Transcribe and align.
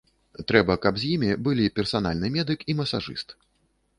Трэба, 0.51 0.77
каб 0.85 0.95
з 1.01 1.11
імі 1.17 1.29
былі 1.47 1.69
персанальны 1.77 2.31
медык 2.39 2.65
і 2.75 2.79
масажыст. 2.83 3.37